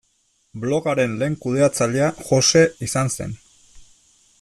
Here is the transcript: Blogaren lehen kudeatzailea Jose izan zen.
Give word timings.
Blogaren 0.63 1.13
lehen 1.19 1.35
kudeatzailea 1.43 2.09
Jose 2.31 2.65
izan 2.89 3.17
zen. 3.19 3.41